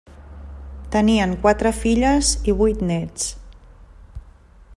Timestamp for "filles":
1.81-2.31